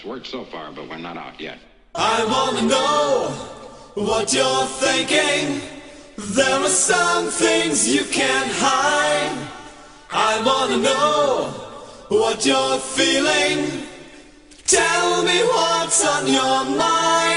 [0.00, 1.58] It's worked so far, but we're not out yet.
[1.94, 3.28] I wanna know
[4.02, 5.60] what you're thinking.
[6.16, 9.36] There are some things you can't hide.
[10.10, 11.48] I wanna know
[12.08, 13.86] what you're feeling.
[14.66, 17.29] Tell me what's on your mind.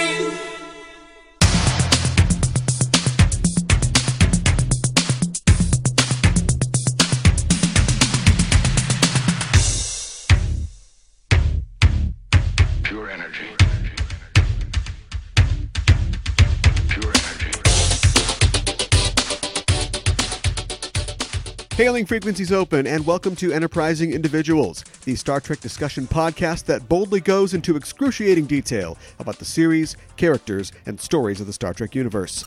[21.84, 27.20] Hailing frequencies open, and welcome to Enterprising Individuals, the Star Trek discussion podcast that boldly
[27.20, 32.46] goes into excruciating detail about the series, characters, and stories of the Star Trek universe.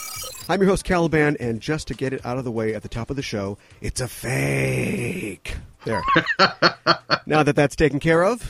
[0.48, 2.88] I'm your host, Caliban, and just to get it out of the way at the
[2.88, 5.54] top of the show, it's a fake.
[5.84, 6.02] There.
[7.26, 8.40] now that that's taken care of,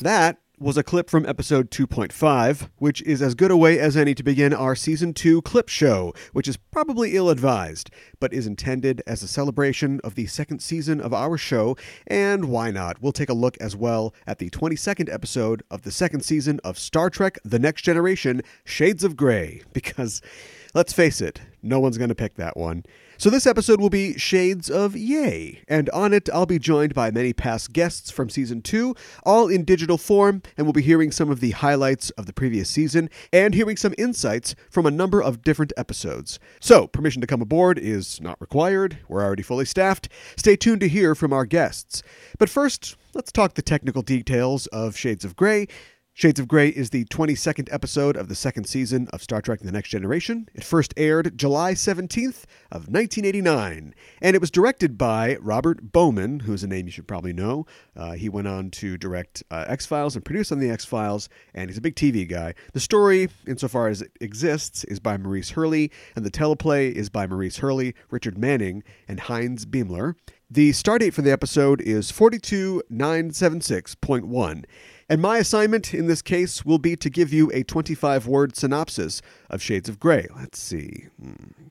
[0.00, 4.14] that was a clip from episode 2.5, which is as good a way as any
[4.14, 9.02] to begin our season 2 clip show, which is probably ill advised, but is intended
[9.06, 13.02] as a celebration of the second season of our show, and why not?
[13.02, 16.78] We'll take a look as well at the 22nd episode of the second season of
[16.78, 20.22] Star Trek The Next Generation Shades of Grey, because
[20.74, 22.84] let's face it, no one's going to pick that one.
[23.16, 27.12] So, this episode will be Shades of Yay, and on it, I'll be joined by
[27.12, 28.94] many past guests from season 2,
[29.24, 32.68] all in digital form, and we'll be hearing some of the highlights of the previous
[32.68, 36.40] season and hearing some insights from a number of different episodes.
[36.60, 40.08] So, permission to come aboard is not required, we're already fully staffed.
[40.36, 42.02] Stay tuned to hear from our guests.
[42.36, 45.68] But first, let's talk the technical details of Shades of Grey.
[46.16, 49.72] Shades of Grey is the 22nd episode of the second season of Star Trek The
[49.72, 50.48] Next Generation.
[50.54, 56.62] It first aired July 17th of 1989, and it was directed by Robert Bowman, who's
[56.62, 57.66] a name you should probably know.
[57.96, 61.78] Uh, he went on to direct uh, X-Files and produce on the X-Files, and he's
[61.78, 62.54] a big TV guy.
[62.74, 67.26] The story, insofar as it exists, is by Maurice Hurley, and the teleplay is by
[67.26, 70.14] Maurice Hurley, Richard Manning, and Heinz Beimler.
[70.48, 74.64] The stardate for the episode is 42976.1.
[75.14, 79.22] And my assignment in this case will be to give you a 25 word synopsis
[79.48, 80.26] of Shades of Grey.
[80.34, 81.06] Let's see.
[81.22, 81.68] Hmm.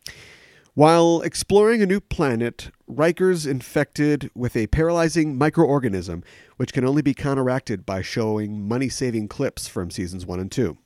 [0.75, 6.23] While exploring a new planet, Riker's infected with a paralyzing microorganism
[6.55, 10.77] which can only be counteracted by showing money saving clips from seasons 1 and 2.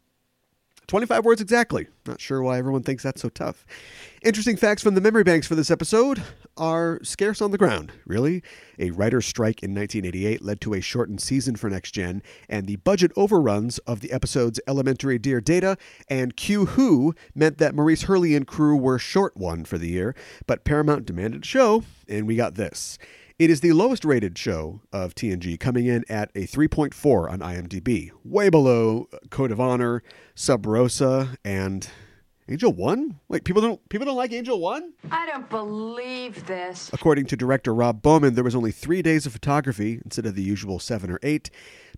[0.88, 1.88] 25 words exactly.
[2.06, 3.66] Not sure why everyone thinks that's so tough.
[4.24, 6.24] Interesting facts from the memory banks for this episode
[6.56, 8.42] are scarce on the ground, really.
[8.80, 12.78] A writer's strike in 1988 led to a shortened season for Next Gen, and the
[12.78, 15.78] budget overruns of the episode's Elementary Dear Data
[16.10, 20.16] and Q Who meant that Maurice Hurley and crew were short one for the year,
[20.46, 22.98] but Paramount demanded a show, and we got this.
[23.40, 28.10] It is the lowest rated show of TNG, coming in at a 3.4 on IMDb,
[28.24, 30.02] way below Code of Honor,
[30.34, 31.88] Sub Rosa, and
[32.50, 33.20] Angel One.
[33.28, 34.94] Wait, people don't people don't like Angel One?
[35.12, 36.90] I don't believe this.
[36.92, 40.42] According to director Rob Bowman, there was only three days of photography instead of the
[40.42, 41.52] usual seven or eight.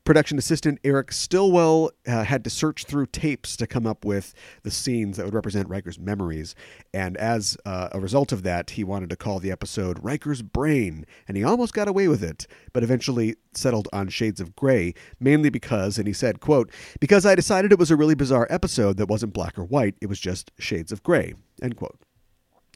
[0.03, 4.33] Production assistant Eric Stillwell uh, had to search through tapes to come up with
[4.63, 6.55] the scenes that would represent Riker's memories.
[6.93, 11.05] And as uh, a result of that, he wanted to call the episode Riker's Brain,
[11.27, 15.49] and he almost got away with it, but eventually settled on Shades of Grey, mainly
[15.49, 19.09] because, and he said, quote, because I decided it was a really bizarre episode that
[19.09, 21.99] wasn't black or white, it was just Shades of Grey, end quote.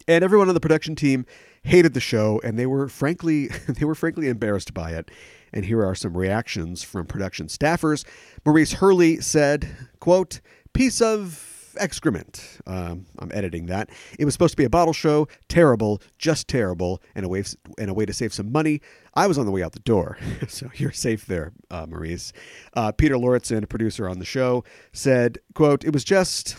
[0.08, 1.26] And everyone on the production team
[1.64, 5.12] hated the show, and they were frankly they were frankly embarrassed by it.
[5.56, 8.06] And here are some reactions from production staffers.
[8.44, 9.70] Maurice Hurley said,
[10.00, 10.42] quote,
[10.74, 12.60] piece of excrement.
[12.66, 13.90] Um, I'm editing that.
[14.18, 15.28] It was supposed to be a bottle show.
[15.50, 17.44] Terrible, just terrible, and a way,
[17.78, 18.82] and a way to save some money.
[19.14, 22.34] I was on the way out the door, so you're safe there, uh, Maurice.
[22.76, 26.56] Uh, Peter Lauritson, a producer on the show, said, quote, it was just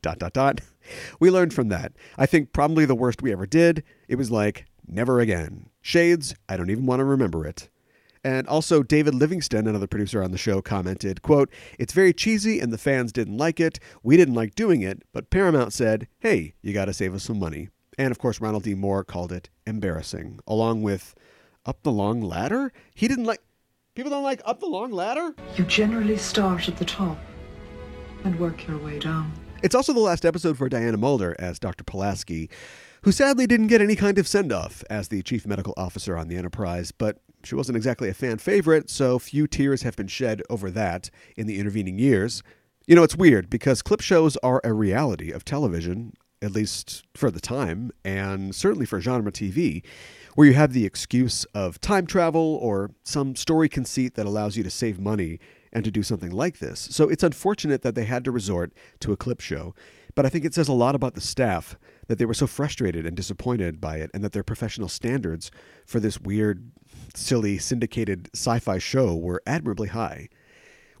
[0.00, 0.60] dot, dot, dot.
[1.20, 1.92] We learned from that.
[2.18, 3.84] I think probably the worst we ever did.
[4.08, 5.68] It was like, never again.
[5.80, 7.68] Shades, I don't even want to remember it.
[8.24, 12.72] And also, David Livingston, another producer on the show, commented, quote, It's very cheesy and
[12.72, 13.80] the fans didn't like it.
[14.02, 17.38] We didn't like doing it, but Paramount said, hey, you got to save us some
[17.40, 17.68] money.
[17.98, 18.74] And of course, Ronald D.
[18.74, 21.14] Moore called it embarrassing, along with
[21.66, 22.72] Up the Long Ladder.
[22.94, 23.42] He didn't like.
[23.94, 25.34] People don't like Up the Long Ladder?
[25.56, 27.18] You generally start at the top
[28.24, 29.32] and work your way down.
[29.62, 31.84] It's also the last episode for Diana Muldaur as Dr.
[31.84, 32.50] Pulaski,
[33.02, 36.26] who sadly didn't get any kind of send off as the chief medical officer on
[36.26, 40.42] the Enterprise, but she wasn't exactly a fan favorite, so few tears have been shed
[40.50, 42.42] over that in the intervening years.
[42.88, 47.30] You know, it's weird because clip shows are a reality of television, at least for
[47.30, 49.84] the time, and certainly for genre TV,
[50.34, 54.64] where you have the excuse of time travel or some story conceit that allows you
[54.64, 55.38] to save money
[55.72, 56.88] and to do something like this.
[56.90, 59.74] So it's unfortunate that they had to resort to a clip show,
[60.14, 61.76] but I think it says a lot about the staff
[62.08, 65.50] that they were so frustrated and disappointed by it, and that their professional standards
[65.86, 66.70] for this weird,
[67.14, 70.28] silly, syndicated sci fi show were admirably high.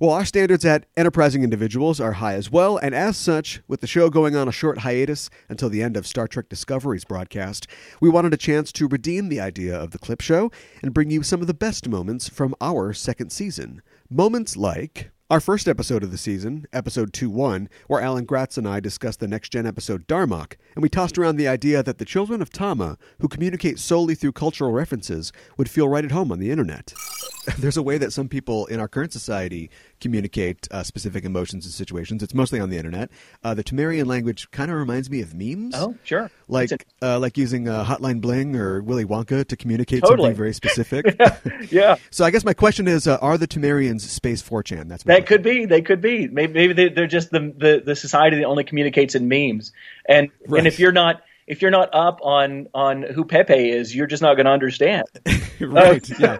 [0.00, 3.86] Well, our standards at Enterprising Individuals are high as well, and as such, with the
[3.86, 7.68] show going on a short hiatus until the end of Star Trek Discovery's broadcast,
[8.00, 10.50] we wanted a chance to redeem the idea of the clip show
[10.82, 13.80] and bring you some of the best moments from our second season.
[14.14, 18.68] Moments like our first episode of the season, episode 2 1, where Alan Gratz and
[18.68, 22.04] I discussed the next gen episode Darmok, and we tossed around the idea that the
[22.04, 26.40] children of Tama, who communicate solely through cultural references, would feel right at home on
[26.40, 26.92] the internet.
[27.58, 29.70] There's a way that some people in our current society
[30.02, 32.22] communicate uh, specific emotions and situations.
[32.22, 33.10] It's mostly on the internet.
[33.42, 35.74] Uh, the Tamarian language kind of reminds me of memes.
[35.76, 36.30] Oh, sure.
[36.48, 36.70] Like
[37.00, 40.26] uh, like using uh, Hotline Bling or Willy Wonka to communicate Totally.
[40.28, 41.06] something very specific.
[41.18, 41.38] a-
[41.70, 44.88] yeah, so I guess my question is: uh, Are the Tamarians space 4chan?
[44.88, 45.64] That's that could be.
[45.64, 46.28] They could be.
[46.28, 49.72] Maybe, maybe they, they're just the, the the society that only communicates in memes.
[50.06, 50.58] And Right.
[50.58, 54.22] and if you're not if you're not up on on who Pepe is, you're just
[54.22, 55.04] not going to understand.
[55.60, 56.08] right.
[56.20, 56.36] yeah.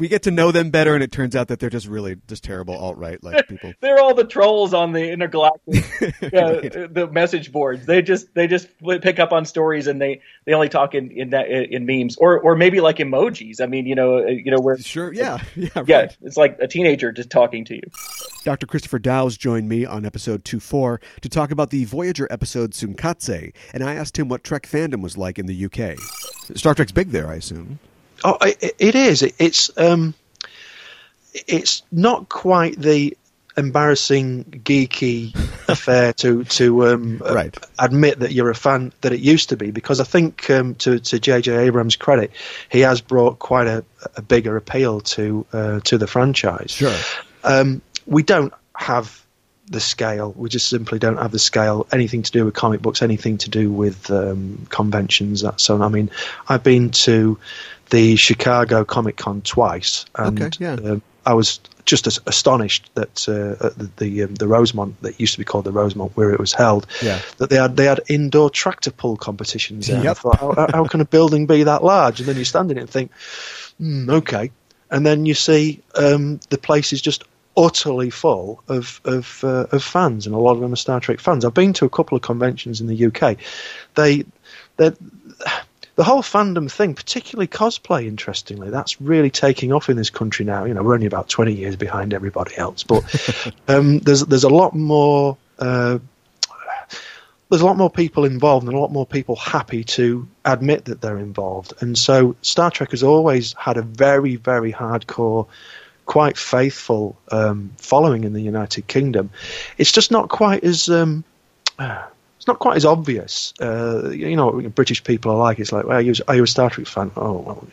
[0.00, 2.42] We get to know them better, and it turns out that they're just really just
[2.42, 3.72] terrible alt right like people.
[3.80, 5.84] They're all the trolls on the intergalactic
[6.22, 7.86] uh, the message boards.
[7.86, 8.66] They just they just
[9.02, 12.40] pick up on stories and they, they only talk in in that in memes or
[12.40, 13.60] or maybe like emojis.
[13.60, 15.12] I mean, you know, uh, you know where Sure.
[15.12, 15.38] Yeah.
[15.56, 15.68] Yeah.
[15.76, 15.88] Right.
[15.88, 17.82] yeah, it's like a teenager just talking to you.
[18.44, 18.66] Dr.
[18.66, 23.52] Christopher Dowes joined me on episode 2 4 to talk about the Voyager episode Tsunkatse,
[23.74, 25.98] and I asked him what Trek fandom was like in the UK.
[26.56, 27.78] Star Trek's big there, I assume.
[28.24, 29.22] Oh, it, it is.
[29.22, 30.14] It, it's um,
[31.46, 33.16] it's not quite the
[33.56, 35.34] embarrassing geeky
[35.68, 37.56] affair to to um, uh, Right.
[37.78, 40.98] admit that you're a fan that it used to be because I think um, to
[41.00, 41.56] to J.J.
[41.66, 42.30] Abrams' credit,
[42.70, 43.84] he has brought quite a,
[44.16, 46.72] a bigger appeal to uh, to the franchise.
[46.72, 46.96] Sure.
[47.44, 49.24] Um, we don't have
[49.66, 50.32] the scale.
[50.36, 51.86] We just simply don't have the scale.
[51.92, 55.42] Anything to do with comic books, anything to do with um, conventions.
[55.42, 55.80] That so.
[55.80, 56.10] I mean,
[56.48, 57.38] I've been to
[57.90, 60.72] the Chicago Comic Con twice, and Okay, yeah.
[60.74, 65.32] um, I was just as astonished that uh, the the, um, the Rosemont that used
[65.34, 67.20] to be called the Rosemont, where it was held, Yeah.
[67.38, 69.86] that they had they had indoor tractor pull competitions.
[69.86, 69.98] There.
[69.98, 72.20] And I thought, how, how can a building be that large?
[72.20, 73.10] And then you stand in it and think,
[73.78, 74.50] hmm, okay.
[74.90, 77.24] And then you see um, the place is just
[77.56, 81.20] utterly full of of, uh, of fans, and a lot of them are Star Trek
[81.20, 81.44] fans.
[81.44, 83.36] I've been to a couple of conventions in the UK.
[83.94, 84.24] They,
[84.76, 84.92] they
[86.00, 90.64] the whole fandom thing, particularly cosplay, interestingly, that's really taking off in this country now.
[90.64, 93.04] You know, we're only about twenty years behind everybody else, but
[93.68, 95.36] um, there's there's a lot more.
[95.58, 95.98] Uh,
[97.50, 101.02] there's a lot more people involved and a lot more people happy to admit that
[101.02, 101.74] they're involved.
[101.80, 105.48] And so Star Trek has always had a very, very hardcore,
[106.06, 109.28] quite faithful um, following in the United Kingdom.
[109.76, 110.88] It's just not quite as.
[110.88, 111.24] Um,
[112.50, 113.54] not quite as obvious.
[113.60, 115.58] Uh, you know, British people are like.
[115.58, 117.10] It's like, well, are you, are you a Star Trek fan?
[117.16, 117.66] Oh, well,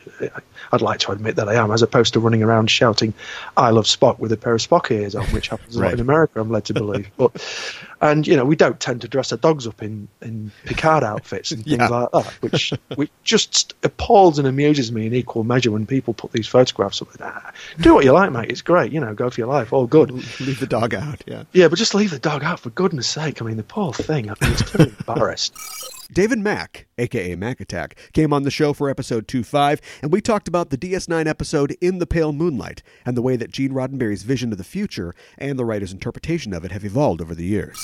[0.72, 3.14] I'd like to admit that I am, as opposed to running around shouting,
[3.56, 6.00] "I love Spock" with a pair of Spock ears on, which happens a lot in
[6.00, 6.40] America.
[6.42, 7.10] I'm led to believe.
[7.18, 7.32] But
[8.02, 11.52] and you know, we don't tend to dress our dogs up in, in Picard outfits
[11.52, 11.88] and things Yeah.
[11.88, 16.32] like that, which which just appalls and amuses me in equal measure when people put
[16.32, 17.08] these photographs up.
[17.22, 18.52] Ah, do what you like, mate.
[18.52, 18.92] It's great.
[18.92, 19.72] You know, go for your life.
[19.74, 20.12] All good.
[20.12, 21.24] Leave the dog out.
[21.26, 21.44] Yeah.
[21.54, 23.42] Yeah, but just leave the dog out for goodness sake.
[23.42, 24.30] I mean, the poor thing.
[24.30, 25.54] I mean, it's embarrassed.
[26.12, 30.22] David Mack, aka Mac Attack, came on the show for episode 2 5, and we
[30.22, 34.24] talked about the DS9 episode In the Pale Moonlight and the way that Gene Roddenberry's
[34.24, 37.78] vision of the future and the writer's interpretation of it have evolved over the years.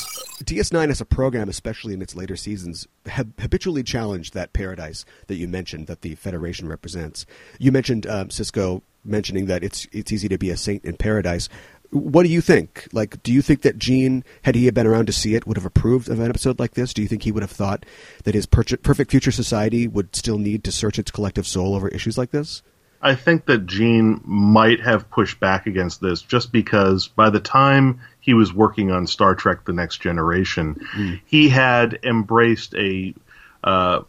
[0.44, 5.48] DS9 as a program, especially in its later seasons, habitually challenged that paradise that you
[5.48, 7.26] mentioned that the Federation represents.
[7.60, 11.50] You mentioned um, Sisko mentioning that it's it's easy to be a saint in paradise.
[11.94, 12.88] What do you think?
[12.92, 15.66] Like, do you think that Gene, had he been around to see it, would have
[15.66, 16.94] approved of an episode like this?
[16.94, 17.86] Do you think he would have thought
[18.24, 21.88] that his per- perfect future society would still need to search its collective soul over
[21.88, 22.64] issues like this?
[23.04, 28.00] I think that Gene might have pushed back against this just because by the time
[28.22, 33.14] he was working on Star Trek: The Next Generation, he had embraced a
[33.62, 34.02] uh,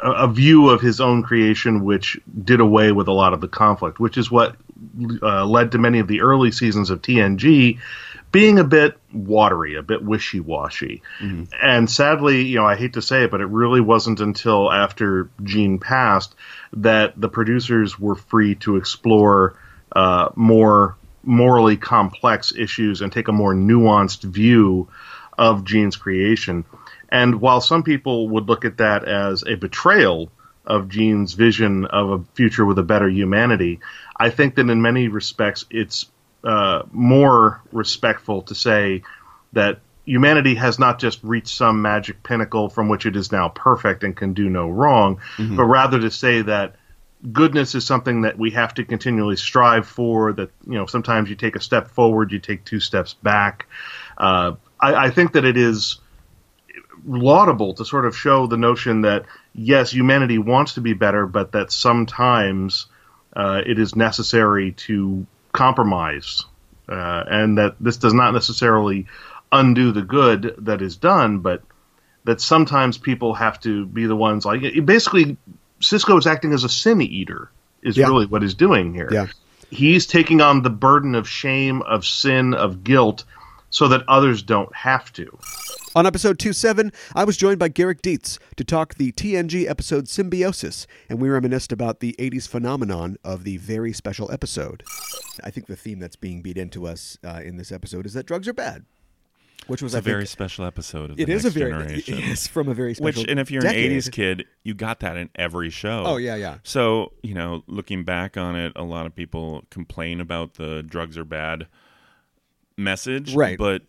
[0.00, 3.48] a a view of his own creation which did away with a lot of the
[3.48, 4.54] conflict, which is what
[5.22, 7.78] uh, led to many of the early seasons of TNG
[8.32, 11.02] being a bit watery, a bit wishy washy.
[11.62, 15.30] And sadly, you know, I hate to say it, but it really wasn't until after
[15.42, 16.34] Gene passed
[16.74, 19.58] that the producers were free to explore
[19.92, 24.88] uh, more morally complex issues and take a more nuanced view
[25.38, 26.64] of Gene's creation.
[27.08, 30.30] And while some people would look at that as a betrayal
[30.66, 33.80] of Gene's vision of a future with a better humanity,
[34.16, 36.06] I think that in many respects it's
[36.44, 39.02] uh, more respectful to say
[39.52, 44.04] that humanity has not just reached some magic pinnacle from which it is now perfect
[44.04, 45.20] and can do no wrong,
[45.56, 46.76] but rather to say that
[47.32, 50.32] goodness is something that we have to continually strive for.
[50.32, 53.66] That you know, sometimes you take a step forward, you take two steps back.
[54.16, 55.98] Uh, I, I think that it is
[57.04, 61.52] laudable to sort of show the notion that yes, humanity wants to be better, but
[61.52, 62.86] that sometimes
[63.34, 66.44] uh, it is necessary to compromise,
[66.88, 69.06] uh, and that this does not necessarily
[69.50, 71.62] undo the good that is done, but
[72.24, 75.36] that sometimes people have to be the ones like basically
[75.80, 77.50] Sisko is acting as a sin eater
[77.82, 78.08] is Yeah.
[78.08, 79.08] really what he's doing here.
[79.12, 79.26] Yeah.
[79.70, 83.24] He's taking on the burden of shame, of sin, of guilt,
[83.70, 85.38] so that others don't have to.
[85.96, 90.86] On episode 27, I was joined by Garrick Dietz to talk the TNG episode Symbiosis,
[91.08, 94.82] and we reminisced about the 80s phenomenon of the very special episode.
[95.42, 98.26] I think the theme that's being beat into us uh, in this episode is that
[98.26, 98.84] drugs are bad,
[99.68, 102.18] which was a think, very special episode of the it is Next a very generation.
[102.24, 103.90] it's from a very special Which, and if you're decade.
[103.90, 106.02] an '80s kid, you got that in every show.
[106.04, 106.58] Oh, yeah, yeah.
[106.62, 111.16] So you know, looking back on it, a lot of people complain about the drugs
[111.16, 111.68] are bad
[112.76, 113.56] message, Right.
[113.56, 113.80] But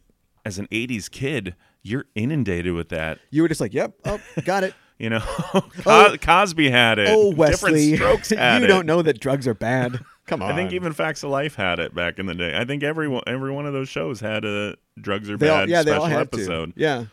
[0.46, 1.54] as an '80s kid,
[1.88, 3.20] you're inundated with that.
[3.32, 5.20] you were just like, "Yep, oh, got it." You know,
[5.84, 7.08] Cos- Cosby had it.
[7.12, 7.38] oh, Different
[7.76, 8.68] Wesley, you it.
[8.68, 10.00] don't know that drugs are bad.
[10.26, 10.52] Come on.
[10.52, 12.58] I think even Facts of Life had it back in the day.
[12.58, 15.62] I think every one, every one of those shows had a drugs are they bad
[15.62, 16.74] all, yeah, they special episode.
[16.76, 16.82] to.
[16.82, 17.06] Yeah,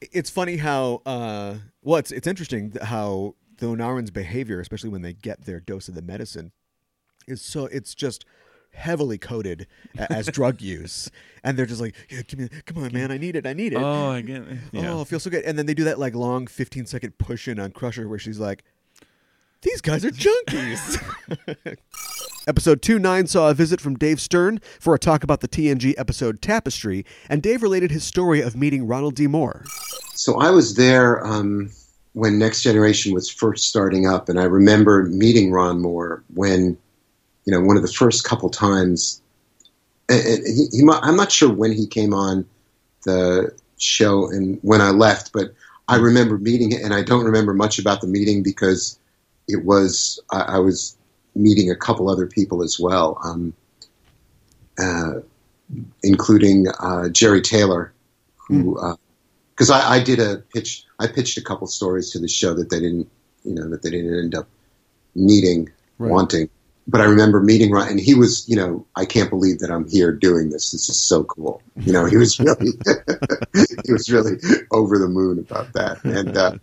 [0.00, 5.14] it's funny how uh, well, it's it's interesting how the Ornarans' behavior, especially when they
[5.14, 6.52] get their dose of the medicine,
[7.26, 8.24] is so it's just
[8.74, 9.66] heavily coded
[9.96, 11.10] as drug use,
[11.44, 13.72] and they're just like, yeah, give me, come on, man, I need it, I need
[13.72, 13.76] it.
[13.76, 14.42] Oh, I get.
[14.72, 14.92] Yeah.
[14.92, 15.44] Oh, it feels so good.
[15.44, 18.38] And then they do that like long 15 second push in on Crusher where she's
[18.38, 18.64] like,
[19.62, 21.00] these guys are junkies.
[22.46, 25.94] episode 2 9 saw a visit from Dave Stern for a talk about the TNG
[25.96, 29.26] episode Tapestry, and Dave related his story of meeting Ronald D.
[29.26, 29.64] Moore.
[30.14, 31.70] So I was there um,
[32.12, 36.76] when Next Generation was first starting up, and I remember meeting Ron Moore when,
[37.44, 39.20] you know, one of the first couple times.
[40.08, 42.46] And, he, he, I'm not sure when he came on
[43.04, 45.54] the show and when I left, but
[45.88, 48.98] I remember meeting him, and I don't remember much about the meeting because
[49.48, 50.96] it was I, I was
[51.34, 53.54] meeting a couple other people as well, um,
[54.78, 55.20] uh,
[56.02, 57.92] including uh, Jeri Taylor,
[58.36, 58.78] who
[59.50, 60.84] because I, I did a pitch.
[60.98, 63.10] I pitched a couple stories to the show that they didn't,
[63.44, 64.48] you know, that they didn't end up
[65.14, 66.10] needing, Right.
[66.10, 66.48] wanting.
[66.86, 69.88] But I remember meeting Ron, and he was, you know, I can't believe that I'm
[69.88, 70.70] here doing this.
[70.72, 71.62] This is so cool.
[71.76, 72.72] You know, he was really,
[73.86, 74.36] he was really
[74.70, 76.04] over the moon about that.
[76.04, 76.58] And uh,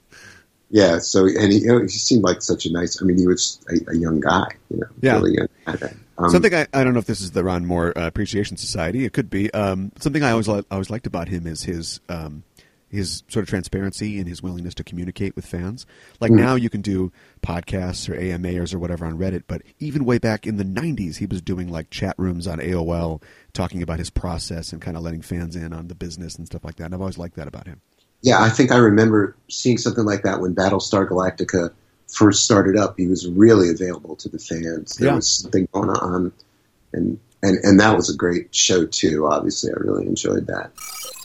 [0.69, 3.01] yeah, so and he, you know, he seemed like such a nice.
[3.01, 5.13] I mean, he was a, a young guy, you know, Yeah.
[5.15, 5.47] really young
[5.77, 5.93] guy.
[6.19, 9.05] Um, something I, I don't know if this is the Ron Moore uh, Appreciation Society.
[9.05, 9.51] It could be.
[9.53, 12.43] Um, something I always li- I always liked about him is his um,
[12.91, 15.85] his sort of transparency and his willingness to communicate with fans.
[16.19, 16.41] Like mm-hmm.
[16.41, 20.45] now you can do podcasts or AMAs or whatever on Reddit, but even way back
[20.45, 23.21] in the '90s, he was doing like chat rooms on AOL,
[23.53, 26.63] talking about his process and kind of letting fans in on the business and stuff
[26.63, 26.85] like that.
[26.85, 27.81] And I've always liked that about him.
[28.21, 31.71] Yeah, I think I remember seeing something like that when Battlestar Galactica
[32.11, 32.95] first started up.
[32.97, 34.95] He was really available to the fans.
[34.97, 35.15] There Yeah.
[35.15, 36.31] was something going on,
[36.93, 39.27] and and and that was a great show too.
[39.27, 40.71] Obviously, I really enjoyed that.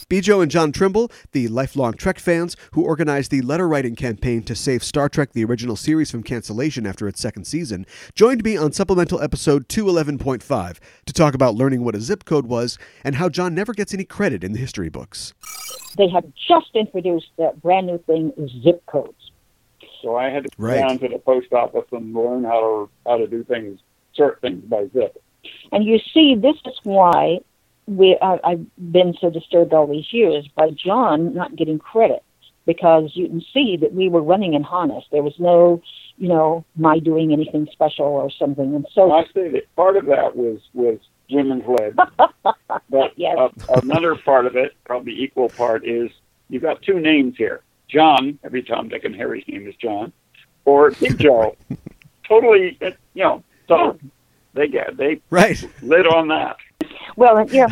[0.09, 4.55] Bjo and John Trimble, the lifelong Trek fans who organized the letter writing campaign to
[4.55, 7.85] save Star Trek the original series from cancellation after its second season,
[8.15, 12.79] joined me on supplemental episode 211.5 to talk about learning what a zip code was
[13.03, 15.35] and how John never gets any credit in the history books.
[15.99, 18.33] They had just introduced that brand new thing,
[18.63, 19.33] zip codes.
[20.03, 20.77] So I had to go Right.
[20.87, 23.81] down to the post office and learn how to how to do things,
[24.15, 25.21] sort things by zip.
[25.73, 27.41] And you see, this is why
[27.87, 32.23] we uh, I've been so disturbed all these years by John not getting credit
[32.67, 35.05] because you can see that we were running in harness.
[35.13, 35.81] There was no,
[36.19, 38.75] you know, my doing anything special or something.
[38.75, 40.99] And so I say that part of that was was
[41.31, 41.97] Jim and Fled,
[42.91, 43.37] but Yes.
[43.39, 43.49] uh,
[43.83, 46.11] another part of it, probably equal part, is
[46.49, 48.39] you've got two names here: John.
[48.45, 50.13] Every Tom, Dick, and Harry's name is John,
[50.65, 51.57] or Big Joe.
[52.29, 53.45] totally, uh, you know.
[53.69, 53.99] So
[54.55, 55.63] they get they Right.
[55.83, 56.57] lit on that.
[57.17, 57.69] Well, yeah,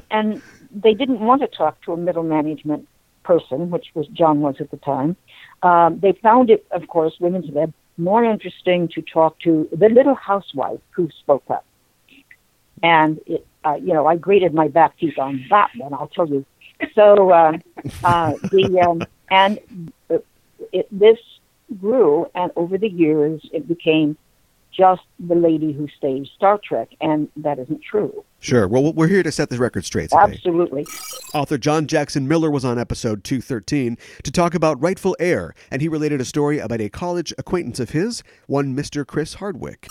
[0.10, 2.88] and they didn't want to talk to a middle management
[3.22, 5.16] person, which was John was at the time.
[5.62, 10.14] Um, they found it, of course, Women's Web more interesting to talk to the little
[10.14, 11.64] housewife who spoke up.
[12.82, 15.94] And it, uh, you know, I graded my back teeth on that one.
[15.94, 16.44] I'll tell you.
[16.94, 17.58] So uh,
[18.04, 19.58] uh, the um, and
[20.72, 21.18] it, this
[21.80, 24.16] grew, and over the years, it became
[24.76, 28.24] just the lady who staged Star Trek, and that isn't true.
[28.40, 28.68] Sure.
[28.68, 30.22] Well, we're here to set the record straight today.
[30.22, 30.86] Absolutely.
[31.32, 35.88] Author John Jackson Miller was on episode 213 to talk about Rightful Heir, and he
[35.88, 39.06] related a story about a college acquaintance of his, one Mr.
[39.06, 39.88] Chris Hardwick.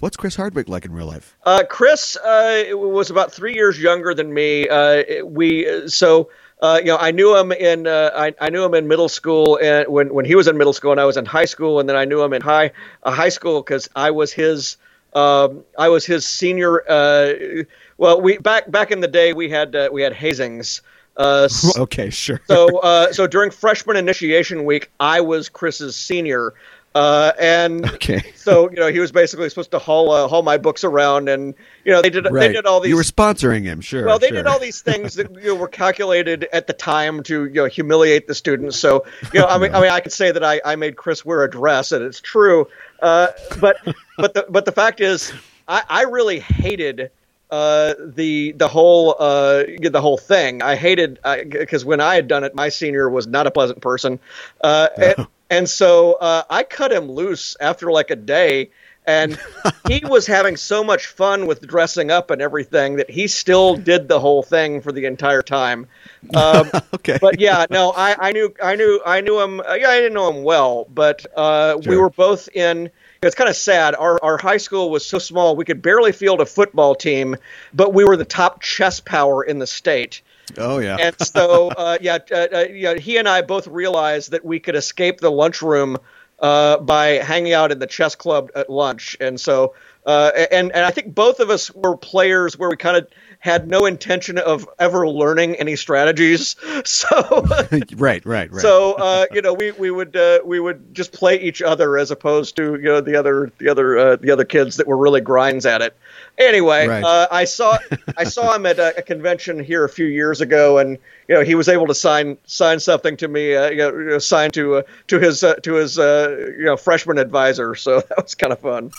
[0.00, 1.36] What's Chris Hardwick like in real life?
[1.44, 4.68] Uh, Chris uh, was about three years younger than me.
[4.68, 6.28] Uh, we so
[6.60, 9.58] uh, you know I knew him in uh, I, I knew him in middle school
[9.62, 11.88] and when when he was in middle school and I was in high school and
[11.88, 12.72] then I knew him in high
[13.02, 14.76] uh, high school because I was his
[15.16, 16.88] um, I was his senior.
[16.88, 17.64] Uh,
[17.96, 20.82] well, we back back in the day we had uh, we had hazings.
[21.16, 21.48] Uh,
[21.78, 22.40] okay, sure.
[22.46, 26.52] so uh, so during freshman initiation week, I was Chris's senior.
[26.96, 28.22] Uh, and Okay.
[28.34, 31.54] so you know he was basically supposed to haul uh, haul my books around, and
[31.84, 32.48] you know they did right.
[32.48, 32.88] they did all these.
[32.88, 34.06] You were sponsoring him, sure.
[34.06, 34.38] well, they sure.
[34.38, 37.66] did all these things that you know, were calculated at the time to you know
[37.66, 38.78] humiliate the students.
[38.78, 41.22] So you know, I mean, I mean, I could say that I, I made Chris
[41.22, 42.66] wear a dress, and it's true.
[43.02, 43.28] Uh,
[43.60, 43.76] but
[44.16, 45.34] but the but the fact is,
[45.68, 47.10] I, I really hated
[47.50, 50.62] uh, the the whole uh, the whole thing.
[50.62, 51.18] I hated
[51.50, 54.18] because when I had done it, my senior was not a pleasant person,
[54.62, 58.70] uh, and, and so uh, I cut him loose after like a day.
[59.08, 59.38] And
[59.88, 64.08] he was having so much fun with dressing up and everything that he still did
[64.08, 65.86] the whole thing for the entire time.
[66.34, 67.18] Um, okay.
[67.20, 69.60] But yeah, no, I, I knew, I knew, I knew him.
[69.60, 72.90] Uh, yeah, I didn't know him well, but uh, we were both in.
[73.22, 73.94] It's kind of sad.
[73.94, 77.36] Our our high school was so small we could barely field a football team,
[77.72, 80.20] but we were the top chess power in the state.
[80.56, 80.96] Oh yeah.
[81.00, 84.76] And so, uh, yeah, uh, uh, yeah, he and I both realized that we could
[84.76, 85.98] escape the lunchroom
[86.38, 89.16] uh, by hanging out in the chess club at lunch.
[89.20, 89.74] And so,
[90.04, 93.68] uh, and and I think both of us were players where we kind of had
[93.68, 96.56] no intention of ever learning any strategies.
[96.84, 97.46] So,
[97.96, 98.60] right, right, right.
[98.60, 102.10] so uh, you know, we we would uh, we would just play each other as
[102.10, 105.20] opposed to you know the other the other uh, the other kids that were really
[105.20, 105.96] grinds at it.
[106.38, 107.02] Anyway, Right.
[107.02, 107.78] uh, I saw
[108.16, 111.42] I saw him at a, a convention here a few years ago, and you know
[111.42, 114.50] he was able to sign sign something to me, uh, you know, you know, sign
[114.52, 117.74] to uh, to his uh, to his uh, you know freshman advisor.
[117.74, 118.90] So that was kind of fun.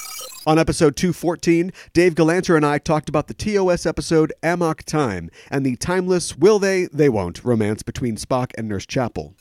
[0.45, 5.65] On episode 214, Dave Galanter and I talked about the TOS episode Amok Time and
[5.65, 9.35] the timeless will they, they won't romance between Spock and Nurse Chapel.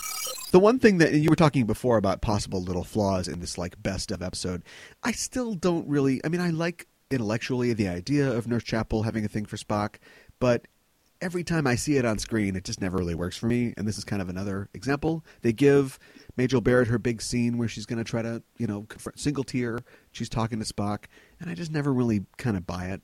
[0.51, 3.81] The one thing that you were talking before about possible little flaws in this like
[3.83, 4.64] best of episode,
[5.05, 9.25] I still don't really I mean I like intellectually the idea of Nurse Chapel having
[9.25, 9.96] a thing for Spock,
[10.40, 10.66] but
[11.20, 13.74] every time I see it on screen, it just never really works for me.
[13.76, 15.24] And this is kind of another example.
[15.42, 15.98] They give
[16.37, 19.44] Majel Barrett her big scene where she's going to try to, you know, confront single
[19.44, 19.79] tier.
[20.12, 21.05] She's talking to Spock,
[21.40, 23.00] and I just never really kind of buy it.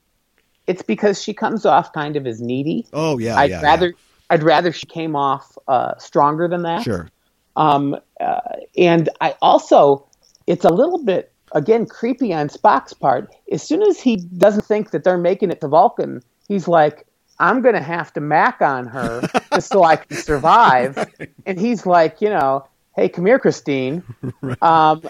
[0.67, 2.87] It's because she comes off kind of as needy.
[2.93, 3.93] Oh yeah, I'd yeah, rather
[4.29, 6.83] I'd rather she came off uh, stronger than that.
[6.83, 7.09] sure.
[7.55, 8.39] Um, uh,
[8.77, 10.07] and I also,
[10.47, 13.29] it's a little bit again creepy on Spock's part.
[13.51, 17.05] As soon as he doesn't think that they're making it to Vulcan, he's like,
[17.39, 19.21] "I'm going to have to mac on her
[19.53, 21.11] just so I can survive."
[21.45, 24.03] And he's like, you know, "Hey, come here, Christine."
[24.61, 25.01] Um,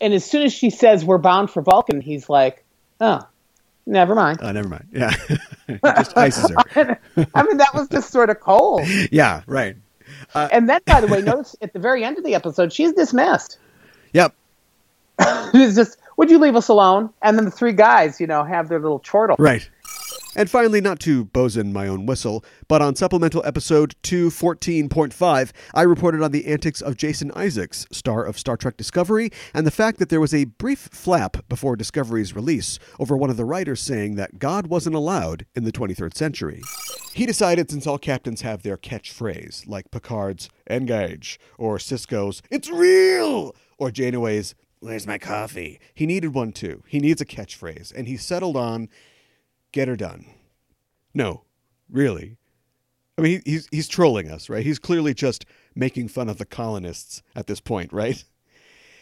[0.00, 2.64] and as soon as she says we're bound for Vulcan, he's like,
[3.00, 3.20] "Oh,
[3.86, 4.86] never mind." Oh, never mind.
[4.92, 5.10] Yeah,
[5.84, 6.98] just ices her.
[7.34, 8.82] I mean, that was just sort of cold.
[9.10, 9.76] Yeah, right.
[10.34, 13.58] and then, by the way, notice at the very end of the episode, she's dismissed.
[14.12, 14.34] Yep.
[15.18, 17.10] it's just, would you leave us alone?
[17.22, 19.36] And then the three guys, you know, have their little chortle.
[19.38, 19.68] Right.
[20.38, 26.22] And finally, not to bosun my own whistle, but on supplemental episode 214.5, I reported
[26.22, 30.10] on the antics of Jason Isaacs, star of Star Trek Discovery, and the fact that
[30.10, 34.38] there was a brief flap before Discovery's release over one of the writers saying that
[34.38, 36.62] God wasn't allowed in the 23rd century.
[37.12, 43.56] He decided since all captains have their catchphrase, like Picard's engage, or Sisko's it's real,
[43.76, 46.84] or Janeway's where's my coffee, he needed one too.
[46.86, 48.88] He needs a catchphrase, and he settled on
[49.72, 50.26] get her done.
[51.14, 51.44] No,
[51.90, 52.36] really.
[53.16, 54.64] I mean, he's he's trolling us, right?
[54.64, 58.24] He's clearly just making fun of the colonists at this point, right?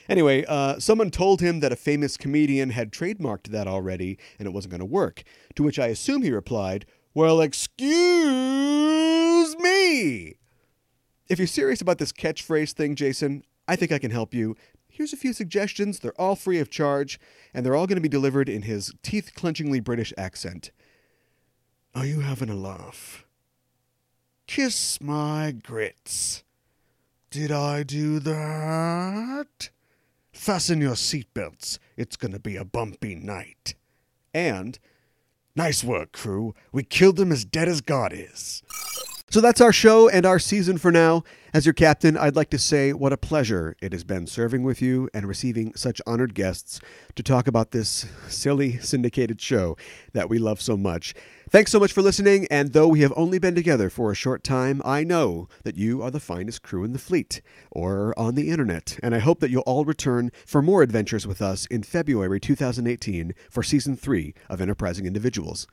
[0.08, 4.52] Anyway, uh, someone told him that a famous comedian had trademarked that already and it
[4.52, 5.24] wasn't going to work.
[5.56, 7.86] To which I assume he replied, Well, excuse
[9.56, 10.36] me.
[11.28, 14.54] If you're serious about this catchphrase thing, Jason, I think I can help you.
[14.96, 15.98] Here's a few suggestions.
[15.98, 17.20] They're all free of charge,
[17.52, 20.70] and they're all going to be delivered in his teeth clenchingly British accent.
[21.94, 23.26] Are you having a laugh?
[24.46, 26.44] Kiss my grits.
[27.30, 29.68] Did I do that?
[30.32, 31.78] Fasten your seatbelts.
[31.98, 33.74] It's going to be a bumpy night.
[34.32, 34.78] And,
[35.54, 36.54] nice work, crew.
[36.72, 38.62] We killed them as dead as God is.
[39.28, 41.24] So that's our show and our season for now.
[41.52, 44.80] As your captain, I'd like to say what a pleasure it has been serving with
[44.80, 46.80] you and receiving such honored guests
[47.16, 49.76] to talk about this silly syndicated show
[50.12, 51.12] that we love so much.
[51.50, 54.44] Thanks so much for listening, and though we have only been together for a short
[54.44, 58.48] time, I know that you are the finest crew in the fleet or on the
[58.50, 62.38] internet, and I hope that you'll all return for more adventures with us in February
[62.38, 65.66] 2018 for season 3 of Enterprising Individuals.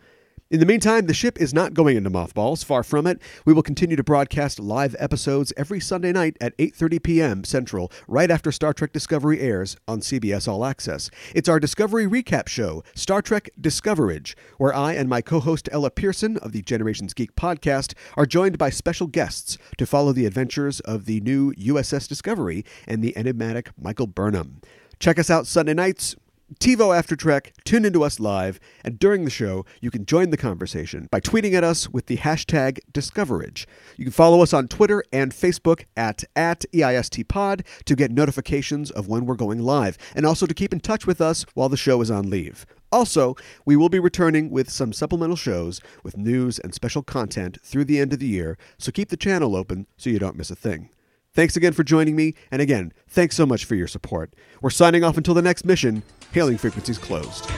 [0.53, 3.19] In the meantime, the ship is not going into mothballs, far from it.
[3.43, 7.43] We will continue to broadcast live episodes every Sunday night at 8:30 p.m.
[7.43, 11.09] Central, right after Star Trek Discovery airs on CBS All Access.
[11.33, 16.37] It's our Discovery recap show, Star Trek Discoverage, where I and my co-host Ella Pearson
[16.37, 21.05] of the Generations Geek podcast are joined by special guests to follow the adventures of
[21.05, 24.61] the new USS Discovery and the enigmatic Michael Burnham.
[24.99, 26.15] Check us out Sunday nights.
[26.59, 30.37] TiVo After Trek, tune into us live, and during the show, you can join the
[30.37, 33.67] conversation by tweeting at us with the hashtag Discoverage.
[33.97, 39.07] You can follow us on Twitter and Facebook at, at EISTPod to get notifications of
[39.07, 42.01] when we're going live, and also to keep in touch with us while the show
[42.01, 42.65] is on leave.
[42.91, 43.35] Also,
[43.65, 47.99] we will be returning with some supplemental shows with news and special content through the
[47.99, 50.89] end of the year, so keep the channel open so you don't miss a thing.
[51.33, 54.35] Thanks again for joining me, and again, thanks so much for your support.
[54.61, 56.03] We're signing off until the next mission.
[56.31, 57.49] Hailing frequencies closed.